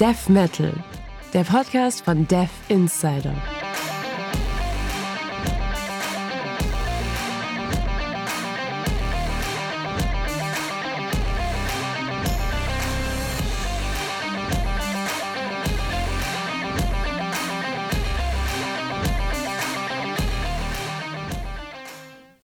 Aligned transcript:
Death 0.00 0.30
Metal, 0.30 0.72
der 1.34 1.44
Podcast 1.44 2.06
von 2.06 2.26
Death 2.26 2.48
Insider. 2.68 3.34